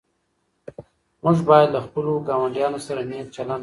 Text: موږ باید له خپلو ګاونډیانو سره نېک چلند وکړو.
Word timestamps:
موږ 1.23 1.37
باید 1.49 1.69
له 1.75 1.79
خپلو 1.85 2.11
ګاونډیانو 2.27 2.79
سره 2.87 3.01
نېک 3.09 3.27
چلند 3.35 3.51
وکړو. 3.57 3.59